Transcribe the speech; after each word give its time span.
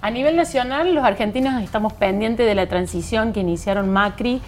A 0.00 0.10
nivel 0.10 0.36
nacional, 0.36 0.94
los 0.94 1.04
argentinos 1.04 1.62
estamos 1.62 1.92
pendientes 1.92 2.46
de 2.46 2.54
la 2.54 2.66
transición 2.66 3.32
que 3.32 3.40
iniciaron 3.40 3.90
Macri 3.90 4.40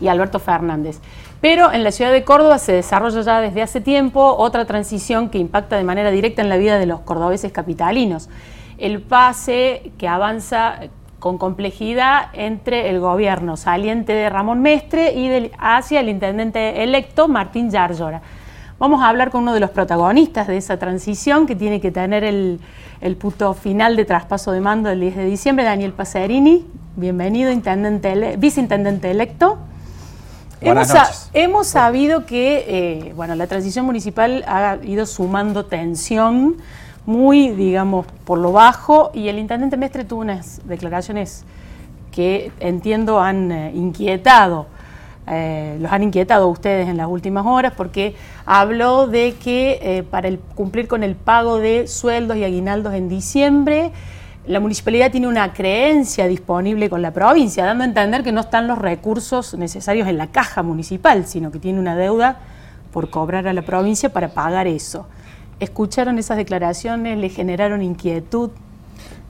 y 0.00 0.08
Alberto 0.08 0.38
Fernández. 0.38 1.00
Pero 1.40 1.72
en 1.72 1.82
la 1.82 1.92
ciudad 1.92 2.12
de 2.12 2.24
Córdoba 2.24 2.58
se 2.58 2.72
desarrolla 2.72 3.22
ya 3.22 3.40
desde 3.40 3.62
hace 3.62 3.80
tiempo 3.80 4.36
otra 4.38 4.64
transición 4.64 5.28
que 5.30 5.38
impacta 5.38 5.76
de 5.76 5.84
manera 5.84 6.10
directa 6.10 6.42
en 6.42 6.48
la 6.48 6.56
vida 6.56 6.78
de 6.78 6.86
los 6.86 7.00
cordobeses 7.00 7.52
capitalinos. 7.52 8.28
El 8.76 9.00
pase 9.00 9.92
que 9.98 10.06
avanza 10.06 10.80
con 11.18 11.38
complejidad 11.38 12.28
entre 12.32 12.90
el 12.90 13.00
gobierno 13.00 13.56
saliente 13.56 14.12
de 14.12 14.30
Ramón 14.30 14.60
Mestre 14.60 15.14
y 15.14 15.50
hacia 15.58 16.00
el 16.00 16.08
intendente 16.08 16.82
electo 16.82 17.28
Martín 17.28 17.70
Yarlora. 17.70 18.22
Vamos 18.78 19.02
a 19.02 19.08
hablar 19.08 19.32
con 19.32 19.42
uno 19.42 19.54
de 19.54 19.58
los 19.58 19.70
protagonistas 19.70 20.46
de 20.46 20.56
esa 20.56 20.78
transición 20.78 21.48
que 21.48 21.56
tiene 21.56 21.80
que 21.80 21.90
tener 21.90 22.22
el, 22.22 22.60
el 23.00 23.16
puto 23.16 23.52
final 23.54 23.96
de 23.96 24.04
traspaso 24.04 24.52
de 24.52 24.60
mando 24.60 24.88
del 24.88 25.00
10 25.00 25.16
de 25.16 25.24
diciembre, 25.24 25.64
Daniel 25.64 25.92
Paserini. 25.92 26.64
Bienvenido, 26.94 27.50
intendente 27.50 28.36
viceintendente 28.36 29.10
electo. 29.10 29.58
Hemos, 30.60 30.92
hemos, 31.32 31.66
sabido 31.66 32.24
que 32.24 32.66
eh, 32.68 33.12
bueno, 33.16 33.34
la 33.34 33.48
transición 33.48 33.84
municipal 33.84 34.44
ha 34.46 34.78
ido 34.84 35.06
sumando 35.06 35.66
tensión 35.66 36.58
muy, 37.04 37.50
digamos, 37.50 38.06
por 38.24 38.38
lo 38.38 38.52
bajo 38.52 39.10
y 39.12 39.26
el 39.26 39.40
intendente 39.40 39.76
Mestre 39.76 40.04
tuvo 40.04 40.20
unas 40.20 40.60
declaraciones 40.68 41.44
que 42.12 42.52
entiendo 42.60 43.18
han 43.18 43.50
eh, 43.50 43.72
inquietado 43.74 44.66
eh, 45.30 45.76
los 45.80 45.92
han 45.92 46.02
inquietado 46.02 46.48
ustedes 46.48 46.88
en 46.88 46.96
las 46.96 47.08
últimas 47.08 47.44
horas 47.46 47.72
porque 47.76 48.14
habló 48.46 49.06
de 49.06 49.34
que 49.34 49.78
eh, 49.82 50.02
para 50.02 50.30
cumplir 50.54 50.88
con 50.88 51.02
el 51.02 51.14
pago 51.16 51.58
de 51.58 51.86
sueldos 51.86 52.36
y 52.36 52.44
aguinaldos 52.44 52.94
en 52.94 53.08
diciembre, 53.08 53.92
la 54.46 54.60
municipalidad 54.60 55.10
tiene 55.10 55.28
una 55.28 55.52
creencia 55.52 56.26
disponible 56.26 56.88
con 56.88 57.02
la 57.02 57.12
provincia, 57.12 57.66
dando 57.66 57.84
a 57.84 57.86
entender 57.86 58.22
que 58.22 58.32
no 58.32 58.40
están 58.40 58.66
los 58.66 58.78
recursos 58.78 59.54
necesarios 59.54 60.08
en 60.08 60.16
la 60.16 60.28
caja 60.28 60.62
municipal, 60.62 61.26
sino 61.26 61.50
que 61.50 61.58
tiene 61.58 61.78
una 61.78 61.94
deuda 61.94 62.38
por 62.92 63.10
cobrar 63.10 63.46
a 63.46 63.52
la 63.52 63.62
provincia 63.62 64.10
para 64.10 64.28
pagar 64.28 64.66
eso. 64.66 65.06
¿Escucharon 65.60 66.18
esas 66.18 66.38
declaraciones? 66.38 67.18
¿Le 67.18 67.28
generaron 67.28 67.82
inquietud? 67.82 68.50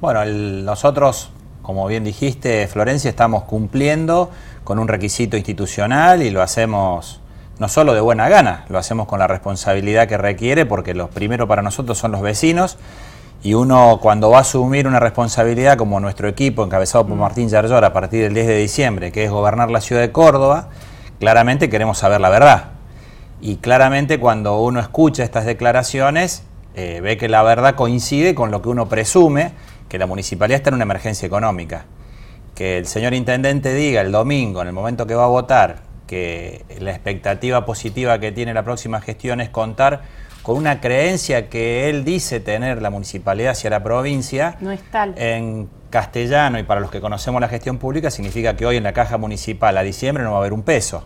Bueno, 0.00 0.24
nosotros, 0.24 1.32
como 1.68 1.86
bien 1.86 2.02
dijiste, 2.02 2.66
Florencia, 2.66 3.10
estamos 3.10 3.42
cumpliendo 3.42 4.30
con 4.64 4.78
un 4.78 4.88
requisito 4.88 5.36
institucional 5.36 6.22
y 6.22 6.30
lo 6.30 6.40
hacemos 6.40 7.20
no 7.58 7.68
solo 7.68 7.92
de 7.92 8.00
buena 8.00 8.26
gana, 8.30 8.64
lo 8.70 8.78
hacemos 8.78 9.06
con 9.06 9.18
la 9.18 9.26
responsabilidad 9.26 10.08
que 10.08 10.16
requiere 10.16 10.64
porque 10.64 10.94
los 10.94 11.10
primeros 11.10 11.46
para 11.46 11.60
nosotros 11.60 11.98
son 11.98 12.10
los 12.10 12.22
vecinos 12.22 12.78
y 13.42 13.52
uno 13.52 13.98
cuando 14.00 14.30
va 14.30 14.38
a 14.38 14.40
asumir 14.40 14.88
una 14.88 14.98
responsabilidad 14.98 15.76
como 15.76 16.00
nuestro 16.00 16.26
equipo 16.26 16.64
encabezado 16.64 17.06
por 17.06 17.18
mm. 17.18 17.20
Martín 17.20 17.48
Yarlor 17.50 17.84
a 17.84 17.92
partir 17.92 18.22
del 18.22 18.32
10 18.32 18.46
de 18.46 18.56
diciembre, 18.56 19.12
que 19.12 19.24
es 19.24 19.30
gobernar 19.30 19.70
la 19.70 19.82
ciudad 19.82 20.00
de 20.00 20.10
Córdoba, 20.10 20.70
claramente 21.20 21.68
queremos 21.68 21.98
saber 21.98 22.22
la 22.22 22.30
verdad. 22.30 22.70
Y 23.42 23.56
claramente 23.56 24.18
cuando 24.18 24.62
uno 24.62 24.80
escucha 24.80 25.22
estas 25.22 25.44
declaraciones, 25.44 26.44
eh, 26.76 27.02
ve 27.02 27.18
que 27.18 27.28
la 27.28 27.42
verdad 27.42 27.74
coincide 27.74 28.34
con 28.34 28.50
lo 28.50 28.62
que 28.62 28.70
uno 28.70 28.88
presume, 28.88 29.52
que 29.88 29.98
la 29.98 30.06
municipalidad 30.06 30.56
está 30.56 30.70
en 30.70 30.74
una 30.74 30.84
emergencia 30.84 31.26
económica 31.26 31.86
que 32.58 32.76
el 32.76 32.86
señor 32.88 33.14
intendente 33.14 33.72
diga 33.72 34.00
el 34.00 34.10
domingo, 34.10 34.62
en 34.62 34.66
el 34.66 34.72
momento 34.72 35.06
que 35.06 35.14
va 35.14 35.26
a 35.26 35.28
votar, 35.28 35.76
que 36.08 36.64
la 36.80 36.90
expectativa 36.90 37.64
positiva 37.64 38.18
que 38.18 38.32
tiene 38.32 38.52
la 38.52 38.64
próxima 38.64 39.00
gestión 39.00 39.40
es 39.40 39.48
contar 39.48 40.02
con 40.42 40.56
una 40.56 40.80
creencia 40.80 41.48
que 41.48 41.88
él 41.88 42.04
dice 42.04 42.40
tener 42.40 42.82
la 42.82 42.90
municipalidad 42.90 43.52
hacia 43.52 43.70
la 43.70 43.84
provincia. 43.84 44.56
No 44.58 44.72
es 44.72 44.82
tal. 44.90 45.14
En 45.16 45.68
castellano 45.88 46.58
y 46.58 46.64
para 46.64 46.80
los 46.80 46.90
que 46.90 47.00
conocemos 47.00 47.40
la 47.40 47.46
gestión 47.48 47.78
pública 47.78 48.10
significa 48.10 48.56
que 48.56 48.66
hoy 48.66 48.76
en 48.76 48.82
la 48.82 48.92
caja 48.92 49.18
municipal 49.18 49.78
a 49.78 49.84
diciembre 49.84 50.24
no 50.24 50.30
va 50.30 50.38
a 50.38 50.40
haber 50.40 50.52
un 50.52 50.62
peso. 50.62 51.04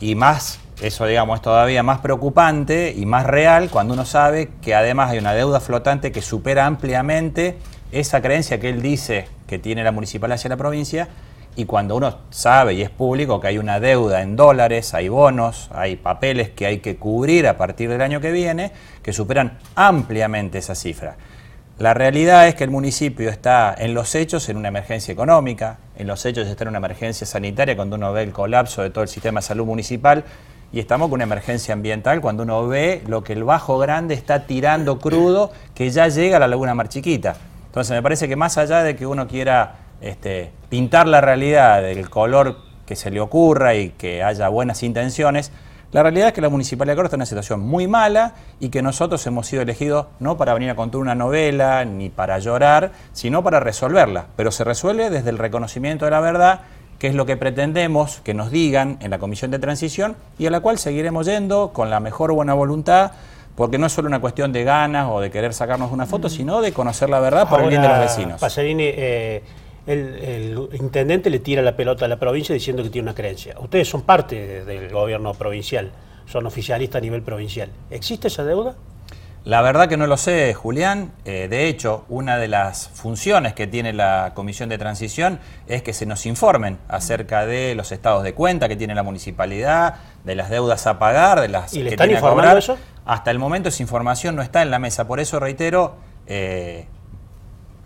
Y 0.00 0.16
más, 0.16 0.58
eso 0.82 1.06
digamos 1.06 1.36
es 1.36 1.42
todavía 1.42 1.84
más 1.84 2.00
preocupante 2.00 2.92
y 2.96 3.06
más 3.06 3.26
real 3.26 3.70
cuando 3.70 3.94
uno 3.94 4.04
sabe 4.04 4.50
que 4.60 4.74
además 4.74 5.12
hay 5.12 5.18
una 5.18 5.34
deuda 5.34 5.60
flotante 5.60 6.10
que 6.10 6.20
supera 6.20 6.66
ampliamente 6.66 7.58
esa 7.92 8.22
creencia 8.22 8.60
que 8.60 8.68
él 8.68 8.82
dice 8.82 9.26
que 9.46 9.58
tiene 9.58 9.82
la 9.84 9.92
municipalidad 9.92 10.36
hacia 10.36 10.50
la 10.50 10.56
provincia 10.56 11.08
y 11.56 11.64
cuando 11.64 11.96
uno 11.96 12.16
sabe 12.30 12.74
y 12.74 12.82
es 12.82 12.90
público 12.90 13.40
que 13.40 13.48
hay 13.48 13.58
una 13.58 13.80
deuda 13.80 14.22
en 14.22 14.36
dólares, 14.36 14.94
hay 14.94 15.08
bonos, 15.08 15.68
hay 15.72 15.96
papeles 15.96 16.50
que 16.50 16.66
hay 16.66 16.78
que 16.78 16.96
cubrir 16.96 17.48
a 17.48 17.58
partir 17.58 17.90
del 17.90 18.00
año 18.00 18.20
que 18.20 18.30
viene, 18.30 18.72
que 19.02 19.12
superan 19.12 19.58
ampliamente 19.74 20.58
esa 20.58 20.74
cifra. 20.74 21.16
La 21.78 21.94
realidad 21.94 22.46
es 22.46 22.54
que 22.54 22.64
el 22.64 22.70
municipio 22.70 23.30
está 23.30 23.74
en 23.76 23.94
los 23.94 24.14
hechos 24.14 24.48
en 24.48 24.58
una 24.58 24.68
emergencia 24.68 25.12
económica, 25.12 25.78
en 25.96 26.06
los 26.06 26.24
hechos 26.24 26.46
está 26.46 26.64
en 26.64 26.68
una 26.68 26.78
emergencia 26.78 27.26
sanitaria 27.26 27.74
cuando 27.74 27.96
uno 27.96 28.12
ve 28.12 28.22
el 28.22 28.32
colapso 28.32 28.82
de 28.82 28.90
todo 28.90 29.02
el 29.02 29.08
sistema 29.08 29.40
de 29.40 29.46
salud 29.46 29.64
municipal 29.64 30.24
y 30.72 30.78
estamos 30.78 31.08
con 31.08 31.14
una 31.14 31.24
emergencia 31.24 31.74
ambiental 31.74 32.20
cuando 32.20 32.44
uno 32.44 32.68
ve 32.68 33.02
lo 33.06 33.24
que 33.24 33.32
el 33.32 33.44
Bajo 33.44 33.78
Grande 33.78 34.14
está 34.14 34.46
tirando 34.46 34.98
crudo 34.98 35.52
que 35.74 35.90
ya 35.90 36.06
llega 36.08 36.36
a 36.36 36.40
la 36.40 36.48
Laguna 36.48 36.74
Mar 36.74 36.88
Chiquita. 36.88 37.34
Entonces 37.70 37.94
me 37.94 38.02
parece 38.02 38.26
que 38.26 38.34
más 38.34 38.58
allá 38.58 38.82
de 38.82 38.96
que 38.96 39.06
uno 39.06 39.28
quiera 39.28 39.76
este, 40.00 40.50
pintar 40.68 41.06
la 41.06 41.20
realidad 41.20 41.80
del 41.82 42.10
color 42.10 42.56
que 42.84 42.96
se 42.96 43.12
le 43.12 43.20
ocurra 43.20 43.76
y 43.76 43.90
que 43.90 44.24
haya 44.24 44.48
buenas 44.48 44.82
intenciones, 44.82 45.52
la 45.92 46.02
realidad 46.02 46.28
es 46.28 46.34
que 46.34 46.40
la 46.40 46.48
Municipalidad 46.48 46.94
de 46.94 46.96
Córdoba 46.96 47.06
está 47.06 47.16
en 47.16 47.20
una 47.20 47.26
situación 47.26 47.60
muy 47.60 47.86
mala 47.86 48.34
y 48.58 48.70
que 48.70 48.82
nosotros 48.82 49.24
hemos 49.28 49.46
sido 49.46 49.62
elegidos 49.62 50.06
no 50.18 50.36
para 50.36 50.52
venir 50.52 50.70
a 50.70 50.74
contar 50.74 51.00
una 51.00 51.14
novela 51.14 51.84
ni 51.84 52.08
para 52.08 52.40
llorar, 52.40 52.90
sino 53.12 53.44
para 53.44 53.60
resolverla. 53.60 54.26
Pero 54.34 54.50
se 54.50 54.64
resuelve 54.64 55.08
desde 55.08 55.30
el 55.30 55.38
reconocimiento 55.38 56.06
de 56.06 56.10
la 56.10 56.20
verdad, 56.20 56.62
que 56.98 57.06
es 57.06 57.14
lo 57.14 57.24
que 57.24 57.36
pretendemos 57.36 58.20
que 58.24 58.34
nos 58.34 58.50
digan 58.50 58.98
en 59.00 59.12
la 59.12 59.20
Comisión 59.20 59.52
de 59.52 59.60
Transición 59.60 60.16
y 60.40 60.46
a 60.46 60.50
la 60.50 60.58
cual 60.58 60.78
seguiremos 60.78 61.26
yendo 61.26 61.72
con 61.72 61.88
la 61.88 62.00
mejor 62.00 62.32
buena 62.32 62.54
voluntad 62.54 63.12
porque 63.60 63.76
no 63.76 63.88
es 63.88 63.92
solo 63.92 64.08
una 64.08 64.22
cuestión 64.22 64.54
de 64.54 64.64
ganas 64.64 65.08
o 65.10 65.20
de 65.20 65.30
querer 65.30 65.52
sacarnos 65.52 65.92
una 65.92 66.06
foto, 66.06 66.28
mm. 66.28 66.30
sino 66.30 66.62
de 66.62 66.72
conocer 66.72 67.10
la 67.10 67.20
verdad 67.20 67.46
por 67.46 67.60
el 67.60 67.68
bien 67.68 67.82
de 67.82 67.88
los 67.88 67.98
vecinos. 67.98 68.40
Pasarini, 68.40 68.84
eh, 68.86 69.42
el, 69.86 70.66
intendente 70.80 71.28
le 71.28 71.40
tira 71.40 71.60
la 71.60 71.76
pelota 71.76 72.06
a 72.06 72.08
la 72.08 72.18
provincia 72.18 72.54
diciendo 72.54 72.82
que 72.82 72.88
tiene 72.88 73.08
una 73.08 73.14
creencia. 73.14 73.56
Ustedes 73.60 73.86
son 73.86 74.00
parte 74.00 74.64
del 74.64 74.88
gobierno 74.88 75.34
provincial, 75.34 75.90
son 76.24 76.46
oficialistas 76.46 77.00
a 77.00 77.02
nivel 77.02 77.20
provincial. 77.20 77.68
¿Existe 77.90 78.28
esa 78.28 78.44
deuda? 78.44 78.76
La 79.44 79.62
verdad 79.62 79.88
que 79.88 79.96
no 79.96 80.06
lo 80.06 80.18
sé, 80.18 80.52
Julián. 80.52 81.12
Eh, 81.24 81.48
de 81.48 81.66
hecho, 81.66 82.04
una 82.10 82.36
de 82.36 82.46
las 82.46 82.88
funciones 82.88 83.54
que 83.54 83.66
tiene 83.66 83.94
la 83.94 84.32
Comisión 84.34 84.68
de 84.68 84.76
Transición 84.76 85.40
es 85.66 85.82
que 85.82 85.94
se 85.94 86.04
nos 86.04 86.26
informen 86.26 86.78
acerca 86.88 87.46
de 87.46 87.74
los 87.74 87.90
estados 87.90 88.22
de 88.22 88.34
cuenta 88.34 88.68
que 88.68 88.76
tiene 88.76 88.94
la 88.94 89.02
municipalidad, 89.02 89.94
de 90.24 90.34
las 90.34 90.50
deudas 90.50 90.86
a 90.86 90.98
pagar, 90.98 91.40
de 91.40 91.48
las 91.48 91.72
¿Y 91.72 91.82
le 91.82 91.90
están 91.90 92.10
informando 92.10 92.58
eso? 92.58 92.76
Hasta 93.06 93.30
el 93.30 93.38
momento 93.38 93.70
esa 93.70 93.82
información 93.82 94.36
no 94.36 94.42
está 94.42 94.60
en 94.60 94.70
la 94.70 94.78
mesa, 94.78 95.06
por 95.06 95.20
eso 95.20 95.40
reitero, 95.40 95.96
eh, 96.26 96.86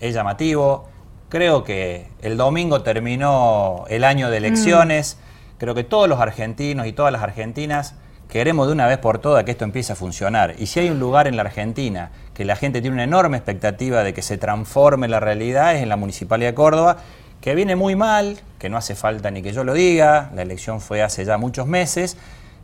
es 0.01 0.13
llamativo. 0.13 0.89
Creo 1.29 1.63
que 1.63 2.09
el 2.21 2.37
domingo 2.37 2.83
terminó 2.83 3.85
el 3.89 4.03
año 4.03 4.29
de 4.29 4.39
elecciones. 4.39 5.19
Mm. 5.19 5.59
Creo 5.59 5.75
que 5.75 5.85
todos 5.85 6.09
los 6.09 6.21
argentinos 6.21 6.87
y 6.89 6.93
todas 6.93 7.13
las 7.13 7.23
argentinas 7.23 7.95
queremos 8.35 8.67
de 8.67 8.73
una 8.73 8.89
vez 8.89 8.99
por 8.99 9.21
todas 9.21 9.45
que 9.45 9.53
esto 9.53 9.65
empiece 9.65 9.93
a 9.93 9.95
funcionar. 9.95 10.57
Y 10.59 10.67
si 10.67 10.81
hay 10.81 10.91
un 10.91 10.99
lugar 10.99 11.29
en 11.29 11.37
la 11.37 11.43
Argentina 11.43 12.11
que 12.35 12.45
la 12.45 12.57
gente 12.57 12.81
tiene 12.81 12.95
una 12.95 13.05
enorme 13.05 13.37
expectativa 13.37 14.03
de 14.03 14.13
que 14.13 14.23
se 14.23 14.39
transforme 14.39 15.07
la 15.07 15.21
realidad, 15.21 15.77
es 15.77 15.85
en 15.85 15.89
la 15.89 15.95
Municipalidad 15.95 16.51
de 16.51 16.55
Córdoba, 16.57 16.97
que 17.41 17.55
viene 17.55 17.77
muy 17.77 17.95
mal, 17.95 18.41
que 18.59 18.69
no 18.69 18.77
hace 18.77 18.97
falta 18.97 19.31
ni 19.31 19.41
que 19.41 19.53
yo 19.53 19.63
lo 19.63 19.73
diga, 19.73 20.33
la 20.35 20.43
elección 20.43 20.81
fue 20.81 21.01
hace 21.01 21.25
ya 21.25 21.39
muchos 21.39 21.69
meses, 21.69 22.17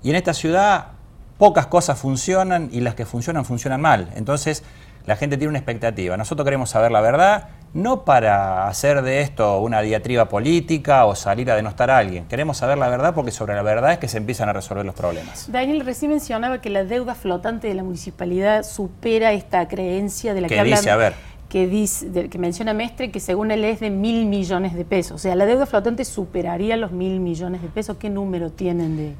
y 0.02 0.10
en 0.10 0.16
esta 0.16 0.34
ciudad 0.34 0.88
pocas 1.38 1.68
cosas 1.68 2.00
funcionan 2.00 2.68
y 2.72 2.80
las 2.80 2.96
que 2.96 3.06
funcionan 3.06 3.44
funcionan 3.44 3.80
mal. 3.80 4.10
Entonces 4.16 4.64
la 5.06 5.16
gente 5.16 5.36
tiene 5.36 5.48
una 5.48 5.58
expectativa. 5.58 6.16
Nosotros 6.16 6.44
queremos 6.44 6.70
saber 6.70 6.90
la 6.90 7.00
verdad, 7.00 7.48
no 7.72 8.04
para 8.04 8.68
hacer 8.68 9.02
de 9.02 9.20
esto 9.20 9.60
una 9.60 9.80
diatriba 9.80 10.28
política 10.28 11.04
o 11.06 11.14
salir 11.14 11.50
a 11.50 11.56
denostar 11.56 11.90
a 11.90 11.98
alguien. 11.98 12.26
Queremos 12.26 12.56
saber 12.58 12.78
la 12.78 12.88
verdad 12.88 13.14
porque 13.14 13.30
sobre 13.30 13.54
la 13.54 13.62
verdad 13.62 13.92
es 13.92 13.98
que 13.98 14.08
se 14.08 14.18
empiezan 14.18 14.48
a 14.48 14.52
resolver 14.52 14.84
los 14.84 14.94
problemas. 14.94 15.50
Daniel 15.50 15.84
recién 15.84 16.10
mencionaba 16.10 16.60
que 16.60 16.70
la 16.70 16.84
deuda 16.84 17.14
flotante 17.14 17.68
de 17.68 17.74
la 17.74 17.82
municipalidad 17.82 18.62
supera 18.62 19.32
esta 19.32 19.68
creencia 19.68 20.34
de 20.34 20.42
la 20.42 20.48
que, 20.48 20.56
que 20.56 20.64
dice, 20.64 20.90
a 20.90 20.96
ver. 20.96 21.14
Que, 21.48 21.66
dice, 21.66 22.28
que 22.28 22.38
menciona 22.38 22.74
Mestre 22.74 23.10
que 23.10 23.20
según 23.20 23.50
él 23.50 23.64
es 23.64 23.80
de 23.80 23.90
mil 23.90 24.26
millones 24.26 24.74
de 24.74 24.84
pesos. 24.84 25.12
O 25.12 25.18
sea, 25.18 25.34
la 25.34 25.46
deuda 25.46 25.66
flotante 25.66 26.04
superaría 26.04 26.76
los 26.76 26.92
mil 26.92 27.20
millones 27.20 27.62
de 27.62 27.68
pesos. 27.68 27.96
¿Qué 27.98 28.10
número 28.10 28.50
tienen 28.50 28.96
de, 28.96 29.14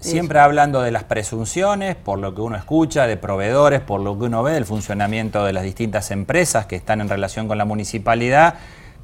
Siempre 0.00 0.38
hablando 0.38 0.80
de 0.80 0.92
las 0.92 1.04
presunciones, 1.04 1.96
por 1.96 2.20
lo 2.20 2.34
que 2.34 2.40
uno 2.40 2.56
escucha, 2.56 3.06
de 3.06 3.16
proveedores, 3.16 3.80
por 3.80 4.00
lo 4.00 4.16
que 4.18 4.26
uno 4.26 4.42
ve 4.44 4.52
del 4.52 4.64
funcionamiento 4.64 5.44
de 5.44 5.52
las 5.52 5.64
distintas 5.64 6.10
empresas 6.12 6.66
que 6.66 6.76
están 6.76 7.00
en 7.00 7.08
relación 7.08 7.48
con 7.48 7.58
la 7.58 7.64
municipalidad, 7.64 8.54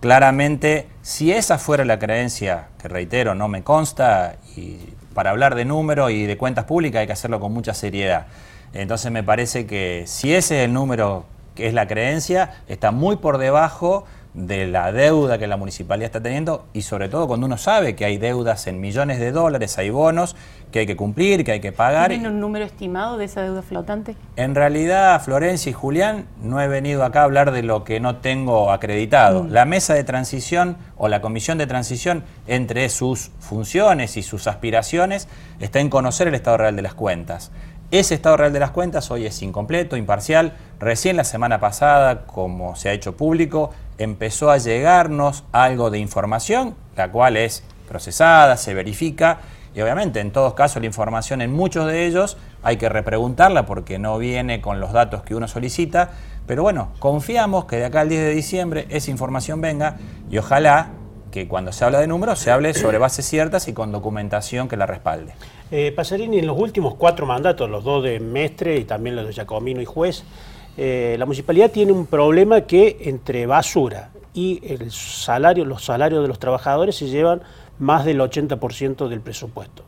claramente, 0.01 0.89
si 1.03 1.33
esa 1.33 1.59
fuera 1.59 1.85
la 1.85 1.99
creencia, 1.99 2.69
que 2.81 2.89
reitero, 2.89 3.35
no 3.35 3.49
me 3.49 3.65
consta, 3.65 4.37
y 4.57 4.79
para 5.15 5.31
hablar 5.31 5.57
de 5.57 5.65
número 5.65 6.11
y 6.11 6.27
de 6.27 6.37
cuentas 6.37 6.65
públicas 6.65 7.01
hay 7.01 7.07
que 7.07 7.13
hacerlo 7.13 7.41
con 7.41 7.53
mucha 7.53 7.75
seriedad. 7.75 8.27
Entonces 8.73 9.11
me 9.11 9.23
parece 9.23 9.67
que 9.67 10.05
si 10.07 10.35
ese 10.35 10.59
es 10.59 10.65
el 10.67 10.73
número 10.73 11.27
que 11.55 11.69
es 11.69 11.75
la 11.75 11.87
creencia, 11.87 12.63
está 12.69 12.91
muy 12.91 13.17
por 13.17 13.39
debajo 13.39 14.05
de 14.35 14.67
la 14.67 14.91
deuda 14.91 15.39
que 15.39 15.47
la 15.47 15.57
municipalidad 15.57 16.07
está 16.07 16.21
teniendo 16.21 16.67
y 16.73 16.83
sobre 16.83 17.09
todo 17.09 17.29
cuando 17.29 17.47
uno 17.47 17.57
sabe 17.57 17.95
que 17.95 18.05
hay 18.05 18.19
deudas 18.19 18.67
en 18.67 18.81
millones 18.81 19.21
de 19.21 19.31
dólares, 19.31 19.79
hay 19.79 19.91
bonos 19.91 20.35
que 20.73 20.81
hay 20.81 20.87
que 20.87 20.97
cumplir, 20.97 21.45
que 21.45 21.53
hay 21.53 21.61
que 21.61 21.71
pagar. 21.71 22.09
¿Tienen 22.09 22.33
un 22.33 22.41
número 22.41 22.65
estimado 22.65 23.17
de 23.17 23.27
esa 23.27 23.43
deuda 23.43 23.63
flotante? 23.63 24.17
En 24.35 24.57
realidad, 24.57 25.23
Florencia 25.23 25.71
y 25.71 25.73
Julián, 25.73 26.27
no 26.43 26.61
he 26.61 26.67
venido 26.67 27.05
acá 27.05 27.21
a 27.21 27.25
hablar 27.25 27.53
de 27.53 27.63
lo 27.63 27.85
que 27.85 28.01
no 28.01 28.17
tengo 28.17 28.73
acreditado. 28.73 29.45
Mm. 29.45 29.51
La 29.53 29.67
mesa 29.67 29.95
de 29.95 30.03
transición 30.03 30.77
o 30.97 31.07
la 31.07 31.21
comisión 31.21 31.59
de 31.59 31.69
transición, 31.69 32.25
entre 32.49 32.89
sus 32.89 33.31
funciones 33.39 34.17
y 34.17 34.23
sus 34.25 34.49
aspiraciones, 34.49 35.29
está 35.61 35.79
en 35.79 35.91
conocer 35.91 36.27
el 36.27 36.35
estado 36.35 36.57
real 36.57 36.75
de 36.75 36.83
las 36.83 36.95
cuentas. 36.95 37.53
Ese 37.95 38.17
estado 38.17 38.37
real 38.37 38.53
de 38.53 38.59
las 38.59 38.73
cuentas 38.73 39.13
hoy 39.13 39.25
es 39.25 39.41
incompleto, 39.41 39.97
imparcial. 39.97 40.55
Recién 40.81 41.17
la 41.17 41.23
semana 41.23 41.61
pasada, 41.61 42.27
como 42.27 42.75
se 42.75 42.89
ha 42.89 42.93
hecho 42.93 43.17
público, 43.17 43.71
empezó 43.99 44.51
a 44.51 44.59
llegarnos 44.59 45.45
algo 45.53 45.93
de 45.93 46.01
información, 46.01 46.75
la 46.97 47.13
cual 47.13 47.37
es 47.37 47.63
procesada, 47.87 48.57
se 48.57 48.75
verifica 48.75 49.39
y 49.77 49.81
obviamente 49.81 50.19
en 50.19 50.33
todos 50.33 50.55
casos 50.55 50.83
la 50.83 50.87
información 50.87 51.41
en 51.41 51.53
muchos 51.53 51.87
de 51.87 52.05
ellos 52.05 52.37
hay 52.65 52.79
que 52.79 52.89
repreguntarla 52.89 53.65
porque 53.65 54.01
no 54.01 54.19
viene 54.19 54.61
con 54.61 54.81
los 54.81 54.93
datos 54.93 55.23
que 55.23 55.37
uno 55.37 55.47
solicita, 55.47 56.11
pero 56.49 56.65
bueno, 56.65 56.89
confiamos 56.99 57.67
que 57.67 57.77
de 57.77 57.85
acá 57.85 58.01
al 58.01 58.09
10 58.09 58.23
de 58.23 58.35
diciembre 58.35 58.87
esa 58.89 59.13
información 59.13 59.61
venga 59.61 59.99
y 60.29 60.39
ojalá 60.39 60.89
que 61.35 61.49
cuando 61.49 61.73
se 61.73 61.85
habla 61.85 61.99
de 61.99 62.07
números 62.07 62.39
se 62.39 62.53
hable 62.53 62.73
sobre 62.75 62.97
bases 62.97 63.27
ciertas 63.27 63.67
y 63.67 63.73
con 63.73 63.91
documentación 63.91 64.69
que 64.69 64.77
la 64.77 64.87
respalde. 64.87 65.33
Eh, 65.73 65.91
Pasarini, 65.91 66.39
en 66.39 66.47
los 66.47 66.57
últimos 66.57 66.95
cuatro 66.95 67.27
mandatos, 67.27 67.69
los 67.69 67.83
dos 67.83 68.05
de 68.05 68.21
Mestre 68.21 68.77
y 68.79 68.85
también 68.85 69.17
los 69.17 69.27
de 69.27 69.33
Giacomino 69.33 69.81
y 69.81 69.85
Juez, 69.85 70.23
eh, 70.77 71.17
la 71.19 71.27
municipalidad 71.27 71.73
tiene 71.73 71.91
un 71.91 72.07
problema 72.07 72.61
que 72.61 72.99
entre 73.01 73.47
basura 73.47 74.11
y 74.33 74.61
el 74.63 74.93
salario, 74.93 75.65
los 75.65 75.85
salarios 75.85 76.23
de 76.23 76.29
los 76.29 76.39
trabajadores 76.39 76.95
se 76.95 77.09
llevan 77.09 77.43
más 77.81 78.05
del 78.05 78.21
80% 78.21 79.09
del 79.09 79.21
presupuesto. 79.21 79.83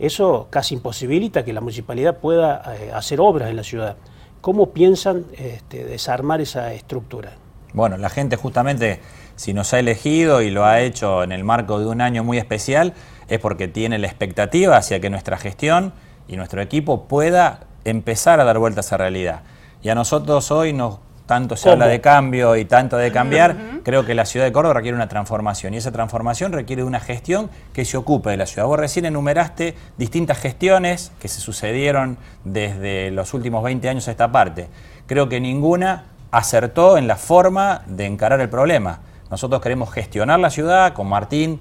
Eso 0.00 0.48
casi 0.50 0.74
imposibilita 0.74 1.44
que 1.44 1.52
la 1.52 1.60
municipalidad 1.60 2.18
pueda 2.18 2.74
eh, 2.74 2.90
hacer 2.92 3.20
obras 3.20 3.48
en 3.48 3.54
la 3.54 3.62
ciudad. 3.62 3.96
¿Cómo 4.40 4.70
piensan 4.70 5.26
este, 5.38 5.84
desarmar 5.84 6.40
esa 6.40 6.72
estructura? 6.72 7.34
Bueno, 7.74 7.96
la 7.96 8.08
gente 8.08 8.36
justamente, 8.36 9.00
si 9.36 9.52
nos 9.52 9.72
ha 9.72 9.78
elegido 9.78 10.42
y 10.42 10.50
lo 10.50 10.64
ha 10.64 10.80
hecho 10.80 11.22
en 11.22 11.32
el 11.32 11.44
marco 11.44 11.80
de 11.80 11.86
un 11.86 12.00
año 12.00 12.24
muy 12.24 12.38
especial, 12.38 12.94
es 13.28 13.38
porque 13.40 13.68
tiene 13.68 13.98
la 13.98 14.06
expectativa 14.06 14.76
hacia 14.76 15.00
que 15.00 15.10
nuestra 15.10 15.36
gestión 15.36 15.92
y 16.28 16.36
nuestro 16.36 16.60
equipo 16.60 17.04
pueda 17.08 17.60
empezar 17.84 18.40
a 18.40 18.44
dar 18.44 18.58
vueltas 18.58 18.92
a 18.92 18.96
realidad. 18.96 19.42
Y 19.82 19.88
a 19.88 19.94
nosotros 19.94 20.50
hoy 20.50 20.72
nos 20.72 20.98
tanto 21.26 21.56
se 21.56 21.70
habla 21.70 21.86
de 21.86 22.00
cambio 22.00 22.54
y 22.56 22.66
tanto 22.66 22.98
de 22.98 23.10
cambiar, 23.10 23.56
creo 23.82 24.04
que 24.04 24.14
la 24.14 24.26
ciudad 24.26 24.44
de 24.44 24.52
Córdoba 24.52 24.74
requiere 24.74 24.94
una 24.94 25.08
transformación 25.08 25.72
y 25.72 25.78
esa 25.78 25.90
transformación 25.90 26.52
requiere 26.52 26.84
una 26.84 27.00
gestión 27.00 27.50
que 27.72 27.84
se 27.86 27.96
ocupe 27.96 28.30
de 28.30 28.36
la 28.36 28.46
ciudad. 28.46 28.66
Vos 28.66 28.78
recién 28.78 29.06
enumeraste 29.06 29.74
distintas 29.96 30.38
gestiones 30.38 31.12
que 31.20 31.28
se 31.28 31.40
sucedieron 31.40 32.18
desde 32.44 33.10
los 33.10 33.32
últimos 33.32 33.64
20 33.64 33.88
años 33.88 34.08
a 34.08 34.10
esta 34.10 34.30
parte. 34.32 34.68
Creo 35.06 35.28
que 35.28 35.40
ninguna 35.40 36.04
acertó 36.30 36.98
en 36.98 37.06
la 37.06 37.16
forma 37.16 37.82
de 37.86 38.06
encarar 38.06 38.40
el 38.40 38.50
problema. 38.50 39.00
Nosotros 39.30 39.60
queremos 39.60 39.92
gestionar 39.92 40.40
la 40.40 40.50
ciudad 40.50 40.92
con 40.92 41.08
Martín, 41.08 41.60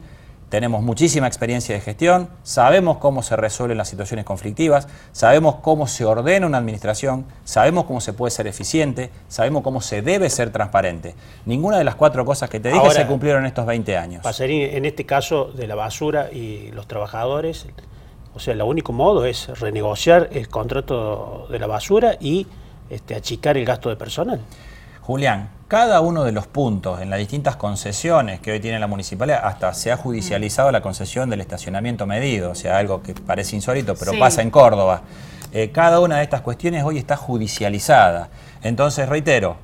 tenemos 0.53 0.83
muchísima 0.83 1.25
experiencia 1.25 1.73
de 1.73 1.81
gestión, 1.81 2.29
sabemos 2.43 2.97
cómo 2.97 3.23
se 3.23 3.35
resuelven 3.35 3.75
las 3.75 3.89
situaciones 3.89 4.23
conflictivas, 4.23 4.87
sabemos 5.11 5.55
cómo 5.63 5.87
se 5.87 6.05
ordena 6.05 6.45
una 6.45 6.59
administración, 6.59 7.25
sabemos 7.43 7.85
cómo 7.85 7.99
se 8.01 8.13
puede 8.13 8.29
ser 8.29 8.45
eficiente, 8.45 9.09
sabemos 9.27 9.63
cómo 9.63 9.81
se 9.81 10.03
debe 10.03 10.29
ser 10.29 10.51
transparente. 10.51 11.15
Ninguna 11.47 11.79
de 11.79 11.83
las 11.83 11.95
cuatro 11.95 12.23
cosas 12.23 12.51
que 12.51 12.59
te 12.59 12.71
dije 12.71 12.91
se 12.91 13.07
cumplieron 13.07 13.41
en 13.41 13.47
estos 13.47 13.65
20 13.65 13.97
años. 13.97 14.21
Pasarín, 14.21 14.61
en 14.61 14.85
este 14.85 15.07
caso 15.07 15.45
de 15.45 15.65
la 15.65 15.73
basura 15.73 16.31
y 16.31 16.69
los 16.71 16.87
trabajadores, 16.87 17.65
o 18.35 18.39
sea, 18.39 18.53
el 18.53 18.61
único 18.61 18.93
modo 18.93 19.25
es 19.25 19.47
renegociar 19.59 20.29
el 20.33 20.49
contrato 20.49 21.47
de 21.49 21.57
la 21.57 21.65
basura 21.65 22.15
y 22.19 22.45
este, 22.91 23.15
achicar 23.15 23.57
el 23.57 23.65
gasto 23.65 23.89
de 23.89 23.95
personal. 23.95 24.39
Julián, 25.05 25.49
cada 25.67 25.99
uno 25.99 26.23
de 26.23 26.31
los 26.31 26.47
puntos 26.47 27.01
en 27.01 27.09
las 27.09 27.19
distintas 27.19 27.57
concesiones 27.57 28.39
que 28.39 28.53
hoy 28.53 28.61
tiene 28.61 28.79
la 28.79 28.87
municipalidad, 28.87 29.41
hasta 29.43 29.73
se 29.73 29.91
ha 29.91 29.97
judicializado 29.97 30.71
la 30.71 30.79
concesión 30.79 31.29
del 31.29 31.41
estacionamiento 31.41 32.05
medido, 32.05 32.51
o 32.51 32.55
sea, 32.55 32.77
algo 32.77 33.03
que 33.03 33.13
parece 33.13 33.57
insólito, 33.57 33.95
pero 33.95 34.13
pasa 34.17 34.41
en 34.41 34.49
Córdoba. 34.49 35.01
Eh, 35.51 35.71
cada 35.71 35.99
una 35.99 36.17
de 36.17 36.23
estas 36.23 36.39
cuestiones 36.39 36.85
hoy 36.85 36.97
está 36.97 37.17
judicializada. 37.17 38.29
Entonces, 38.61 39.09
reitero, 39.09 39.57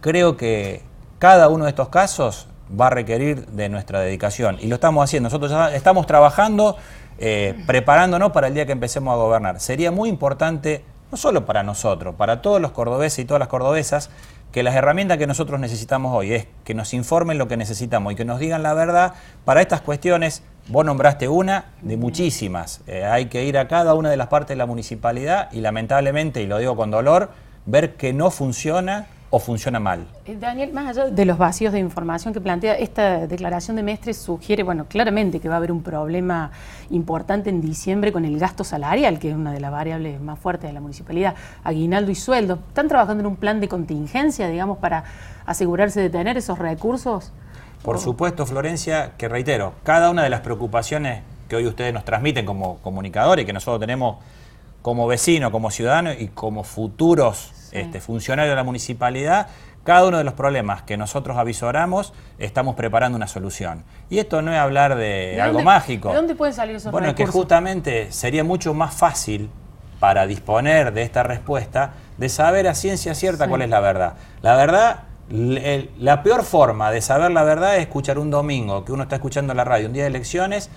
creo 0.00 0.36
que 0.36 0.82
cada 1.20 1.48
uno 1.48 1.64
de 1.64 1.70
estos 1.70 1.88
casos 1.88 2.48
va 2.68 2.88
a 2.88 2.90
requerir 2.90 3.46
de 3.46 3.68
nuestra 3.68 4.00
dedicación 4.00 4.56
y 4.60 4.66
lo 4.66 4.74
estamos 4.74 5.04
haciendo. 5.04 5.28
Nosotros 5.28 5.52
ya 5.52 5.72
estamos 5.72 6.06
trabajando, 6.06 6.76
eh, 7.18 7.54
preparándonos 7.64 8.32
para 8.32 8.48
el 8.48 8.54
día 8.54 8.66
que 8.66 8.72
empecemos 8.72 9.12
a 9.12 9.16
gobernar. 9.16 9.60
Sería 9.60 9.92
muy 9.92 10.08
importante, 10.08 10.84
no 11.12 11.16
solo 11.16 11.46
para 11.46 11.62
nosotros, 11.62 12.16
para 12.16 12.42
todos 12.42 12.60
los 12.60 12.72
cordobeses 12.72 13.20
y 13.20 13.24
todas 13.24 13.38
las 13.38 13.48
cordobesas, 13.48 14.10
que 14.52 14.62
las 14.62 14.74
herramientas 14.74 15.18
que 15.18 15.26
nosotros 15.26 15.60
necesitamos 15.60 16.14
hoy 16.14 16.32
es 16.32 16.46
que 16.64 16.74
nos 16.74 16.94
informen 16.94 17.38
lo 17.38 17.48
que 17.48 17.56
necesitamos 17.56 18.12
y 18.12 18.16
que 18.16 18.24
nos 18.24 18.40
digan 18.40 18.62
la 18.62 18.74
verdad 18.74 19.14
para 19.44 19.60
estas 19.60 19.82
cuestiones. 19.82 20.42
Vos 20.68 20.84
nombraste 20.84 21.28
una 21.28 21.66
de 21.82 21.96
muchísimas. 21.96 22.80
Eh, 22.86 23.04
hay 23.04 23.26
que 23.26 23.44
ir 23.44 23.58
a 23.58 23.68
cada 23.68 23.94
una 23.94 24.10
de 24.10 24.16
las 24.16 24.28
partes 24.28 24.50
de 24.50 24.56
la 24.56 24.66
municipalidad 24.66 25.50
y 25.52 25.60
lamentablemente, 25.60 26.42
y 26.42 26.46
lo 26.46 26.58
digo 26.58 26.76
con 26.76 26.90
dolor, 26.90 27.30
ver 27.66 27.94
que 27.94 28.12
no 28.12 28.30
funciona 28.30 29.06
o 29.30 29.38
funciona 29.38 29.78
mal. 29.78 30.06
Eh, 30.24 30.36
Daniel, 30.38 30.72
más 30.72 30.88
allá 30.88 31.10
de 31.10 31.24
los 31.24 31.36
vacíos 31.36 31.72
de 31.72 31.78
información 31.78 32.32
que 32.32 32.40
plantea, 32.40 32.74
esta 32.74 33.26
declaración 33.26 33.76
de 33.76 33.82
Mestre 33.82 34.14
sugiere, 34.14 34.62
bueno, 34.62 34.86
claramente 34.86 35.40
que 35.40 35.48
va 35.48 35.56
a 35.56 35.58
haber 35.58 35.70
un 35.70 35.82
problema 35.82 36.50
importante 36.90 37.50
en 37.50 37.60
diciembre 37.60 38.12
con 38.12 38.24
el 38.24 38.38
gasto 38.38 38.64
salarial, 38.64 39.18
que 39.18 39.30
es 39.30 39.36
una 39.36 39.52
de 39.52 39.60
las 39.60 39.70
variables 39.70 40.20
más 40.20 40.38
fuertes 40.38 40.70
de 40.70 40.72
la 40.72 40.80
municipalidad, 40.80 41.34
aguinaldo 41.62 42.10
y 42.10 42.14
sueldo. 42.14 42.58
¿Están 42.68 42.88
trabajando 42.88 43.20
en 43.20 43.26
un 43.26 43.36
plan 43.36 43.60
de 43.60 43.68
contingencia, 43.68 44.48
digamos, 44.48 44.78
para 44.78 45.04
asegurarse 45.44 46.00
de 46.00 46.10
tener 46.10 46.38
esos 46.38 46.58
recursos? 46.58 47.32
Por 47.82 47.98
supuesto, 47.98 48.46
Florencia, 48.46 49.12
que 49.18 49.28
reitero, 49.28 49.74
cada 49.84 50.10
una 50.10 50.22
de 50.22 50.30
las 50.30 50.40
preocupaciones 50.40 51.22
que 51.48 51.56
hoy 51.56 51.66
ustedes 51.66 51.92
nos 51.92 52.04
transmiten 52.04 52.44
como 52.44 52.78
comunicadores 52.78 53.42
y 53.42 53.46
que 53.46 53.52
nosotros 53.52 53.80
tenemos 53.80 54.16
como 54.82 55.06
vecinos, 55.06 55.50
como 55.50 55.70
ciudadanos 55.70 56.16
y 56.18 56.28
como 56.28 56.64
futuros 56.64 57.52
este, 57.72 58.00
funcionario 58.00 58.50
de 58.50 58.56
la 58.56 58.64
municipalidad, 58.64 59.48
cada 59.84 60.06
uno 60.06 60.18
de 60.18 60.24
los 60.24 60.34
problemas 60.34 60.82
que 60.82 60.96
nosotros 60.96 61.36
avisoramos, 61.38 62.12
estamos 62.38 62.74
preparando 62.74 63.16
una 63.16 63.26
solución. 63.26 63.84
Y 64.10 64.18
esto 64.18 64.42
no 64.42 64.52
es 64.52 64.58
hablar 64.58 64.96
de, 64.96 65.40
algo 65.40 65.62
mágico. 65.62 66.10
¿De 66.10 66.16
dónde 66.16 66.34
pueden 66.34 66.54
salir 66.54 66.76
esos 66.76 66.92
Bueno, 66.92 67.14
que 67.14 67.26
justamente 67.26 68.12
sería 68.12 68.44
mucho 68.44 68.74
más 68.74 68.94
fácil 68.94 69.50
para 69.98 70.26
disponer 70.26 70.92
de 70.92 71.02
esta 71.02 71.22
respuesta 71.22 71.92
de 72.18 72.28
saber 72.28 72.68
a 72.68 72.74
ciencia 72.74 73.14
cierta 73.14 73.48
cuál 73.48 73.62
es 73.62 73.70
la 73.70 73.80
verdad. 73.80 74.14
La 74.42 74.56
verdad, 74.56 75.04
la 75.30 76.22
peor 76.22 76.44
forma 76.44 76.90
de 76.90 77.00
saber 77.00 77.30
la 77.30 77.44
verdad 77.44 77.76
es 77.76 77.82
escuchar 77.82 78.18
un 78.18 78.30
domingo 78.30 78.84
que 78.84 78.92
uno 78.92 79.04
está 79.04 79.16
escuchando 79.16 79.54
la 79.54 79.64
radio, 79.64 79.86
un 79.86 79.92
día 79.92 80.04
de 80.04 80.08
elecciones, 80.08 80.70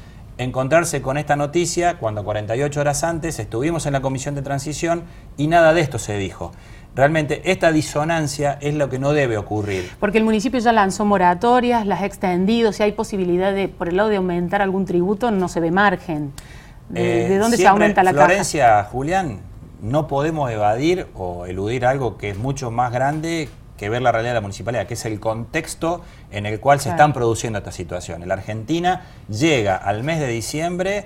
encontrarse 0.43 1.01
con 1.01 1.17
esta 1.17 1.35
noticia 1.35 1.97
cuando 1.97 2.23
48 2.23 2.79
horas 2.79 3.03
antes 3.03 3.39
estuvimos 3.39 3.85
en 3.85 3.93
la 3.93 4.01
comisión 4.01 4.35
de 4.35 4.41
transición 4.41 5.03
y 5.37 5.47
nada 5.47 5.73
de 5.73 5.81
esto 5.81 5.99
se 5.99 6.17
dijo. 6.17 6.51
Realmente 6.93 7.41
esta 7.49 7.71
disonancia 7.71 8.57
es 8.59 8.73
lo 8.73 8.89
que 8.89 8.99
no 8.99 9.13
debe 9.13 9.37
ocurrir. 9.37 9.89
Porque 9.99 10.17
el 10.17 10.25
municipio 10.25 10.59
ya 10.59 10.73
lanzó 10.73 11.05
moratorias, 11.05 11.85
las 11.85 12.01
ha 12.01 12.05
extendido, 12.05 12.73
si 12.73 12.83
hay 12.83 12.91
posibilidad 12.91 13.53
de, 13.53 13.69
por 13.69 13.87
el 13.87 13.97
lado 13.97 14.09
de 14.09 14.17
aumentar 14.17 14.61
algún 14.61 14.85
tributo, 14.85 15.31
no 15.31 15.47
se 15.47 15.61
ve 15.61 15.71
margen. 15.71 16.33
¿De, 16.89 17.33
eh, 17.33 17.37
dónde 17.37 17.55
se 17.55 17.67
aumenta 17.67 18.03
la 18.03 18.11
Florencia, 18.11 18.83
Julián, 18.83 19.39
no 19.81 20.07
podemos 20.07 20.51
evadir 20.51 21.07
o 21.15 21.45
eludir 21.45 21.85
algo 21.85 22.17
que 22.17 22.31
es 22.31 22.37
mucho 22.37 22.71
más 22.71 22.91
grande 22.91 23.47
que 23.81 23.89
ver 23.89 24.03
la 24.03 24.11
realidad 24.11 24.33
de 24.33 24.35
la 24.35 24.41
municipalidad, 24.41 24.85
que 24.85 24.93
es 24.93 25.05
el 25.05 25.19
contexto 25.19 26.03
en 26.29 26.45
el 26.45 26.59
cual 26.59 26.79
se 26.79 26.89
están 26.89 27.13
produciendo 27.13 27.57
estas 27.57 27.73
situaciones. 27.73 28.27
La 28.27 28.35
Argentina 28.35 29.07
llega 29.27 29.75
al 29.75 30.03
mes 30.03 30.19
de 30.19 30.27
diciembre 30.27 31.05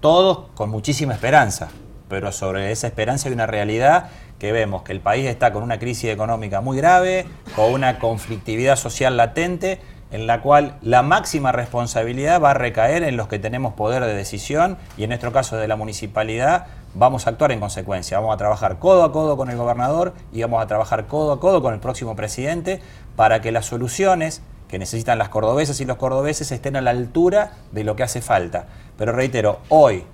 todos 0.00 0.46
con 0.54 0.70
muchísima 0.70 1.12
esperanza, 1.12 1.68
pero 2.08 2.32
sobre 2.32 2.72
esa 2.72 2.86
esperanza 2.86 3.28
hay 3.28 3.34
una 3.34 3.46
realidad 3.46 4.08
que 4.38 4.50
vemos 4.50 4.80
que 4.80 4.92
el 4.92 5.00
país 5.00 5.26
está 5.26 5.52
con 5.52 5.62
una 5.62 5.78
crisis 5.78 6.08
económica 6.08 6.62
muy 6.62 6.78
grave, 6.78 7.26
con 7.54 7.70
una 7.70 7.98
conflictividad 7.98 8.76
social 8.76 9.18
latente, 9.18 9.78
en 10.10 10.26
la 10.26 10.40
cual 10.40 10.78
la 10.80 11.02
máxima 11.02 11.52
responsabilidad 11.52 12.40
va 12.40 12.52
a 12.52 12.54
recaer 12.54 13.02
en 13.02 13.18
los 13.18 13.28
que 13.28 13.38
tenemos 13.38 13.74
poder 13.74 14.02
de 14.06 14.14
decisión 14.14 14.78
y 14.96 15.02
en 15.02 15.10
nuestro 15.10 15.34
caso 15.34 15.58
de 15.58 15.68
la 15.68 15.76
municipalidad 15.76 16.66
vamos 16.98 17.26
a 17.26 17.30
actuar 17.30 17.52
en 17.52 17.60
consecuencia. 17.60 18.18
Vamos 18.18 18.34
a 18.34 18.36
trabajar 18.36 18.78
codo 18.78 19.04
a 19.04 19.12
codo 19.12 19.36
con 19.36 19.50
el 19.50 19.56
gobernador 19.56 20.12
y 20.32 20.42
vamos 20.42 20.62
a 20.62 20.66
trabajar 20.66 21.06
codo 21.06 21.32
a 21.32 21.40
codo 21.40 21.62
con 21.62 21.72
el 21.72 21.80
próximo 21.80 22.16
presidente 22.16 22.80
para 23.16 23.40
que 23.40 23.52
las 23.52 23.66
soluciones 23.66 24.42
que 24.68 24.78
necesitan 24.78 25.18
las 25.18 25.30
cordobesas 25.30 25.80
y 25.80 25.84
los 25.84 25.96
cordobeses 25.96 26.52
estén 26.52 26.76
a 26.76 26.82
la 26.82 26.90
altura 26.90 27.52
de 27.72 27.84
lo 27.84 27.96
que 27.96 28.02
hace 28.02 28.20
falta. 28.20 28.66
Pero 28.98 29.12
reitero, 29.12 29.60
hoy 29.68 30.04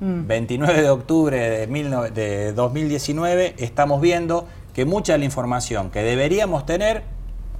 29 0.00 0.72
mm. 0.72 0.76
de 0.76 0.90
octubre 0.90 1.66
de, 1.66 2.52
2019 2.52 3.56
estamos 3.58 4.00
viendo 4.00 4.46
que 4.72 4.84
mucha 4.84 5.14
de 5.14 5.18
la 5.18 5.24
información 5.24 5.90
que 5.90 6.02
deberíamos 6.02 6.64
tener, 6.64 7.02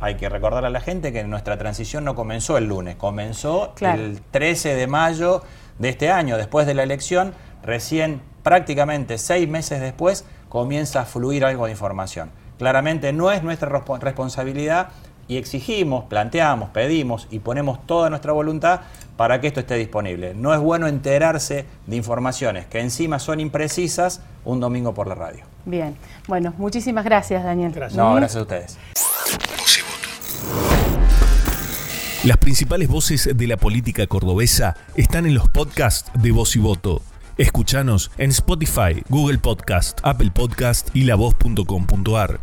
hay 0.00 0.14
que 0.14 0.28
recordar 0.28 0.64
a 0.64 0.70
la 0.70 0.80
gente 0.80 1.12
que 1.12 1.24
nuestra 1.24 1.58
transición 1.58 2.04
no 2.04 2.14
comenzó 2.14 2.56
el 2.56 2.66
lunes, 2.66 2.94
comenzó 2.94 3.74
el 3.80 4.20
13 4.30 4.76
de 4.76 4.86
mayo 4.86 5.42
de 5.80 5.88
este 5.88 6.10
año, 6.10 6.36
después 6.36 6.66
de 6.66 6.74
la 6.74 6.84
elección, 6.84 7.34
recién 7.64 8.22
prácticamente 8.48 9.18
seis 9.18 9.46
meses 9.46 9.78
después 9.78 10.24
comienza 10.48 11.02
a 11.02 11.04
fluir 11.04 11.44
algo 11.44 11.66
de 11.66 11.72
información. 11.72 12.30
Claramente 12.56 13.12
no 13.12 13.30
es 13.30 13.42
nuestra 13.42 13.68
responsabilidad 14.00 14.88
y 15.28 15.36
exigimos, 15.36 16.04
planteamos, 16.04 16.70
pedimos 16.70 17.28
y 17.30 17.40
ponemos 17.40 17.86
toda 17.86 18.08
nuestra 18.08 18.32
voluntad 18.32 18.80
para 19.18 19.38
que 19.42 19.48
esto 19.48 19.60
esté 19.60 19.74
disponible. 19.74 20.32
No 20.32 20.54
es 20.54 20.60
bueno 20.60 20.86
enterarse 20.86 21.66
de 21.86 21.96
informaciones 21.96 22.64
que 22.64 22.80
encima 22.80 23.18
son 23.18 23.38
imprecisas 23.38 24.22
un 24.46 24.60
domingo 24.60 24.94
por 24.94 25.08
la 25.08 25.14
radio. 25.14 25.44
Bien, 25.66 25.94
bueno, 26.26 26.54
muchísimas 26.56 27.04
gracias 27.04 27.44
Daniel. 27.44 27.72
Gracias. 27.72 27.98
No, 27.98 28.14
gracias 28.14 28.36
a 28.38 28.42
ustedes. 28.42 28.78
Las 32.24 32.38
principales 32.38 32.88
voces 32.88 33.28
de 33.36 33.46
la 33.46 33.58
política 33.58 34.06
cordobesa 34.06 34.74
están 34.96 35.26
en 35.26 35.34
los 35.34 35.50
podcasts 35.50 36.10
de 36.14 36.32
Voz 36.32 36.56
y 36.56 36.60
Voto. 36.60 37.02
Escuchanos 37.38 38.10
en 38.18 38.30
Spotify, 38.30 39.02
Google 39.08 39.38
Podcast, 39.38 40.00
Apple 40.02 40.32
Podcast 40.34 40.94
y 40.94 41.04
lavoz.com.ar. 41.04 42.40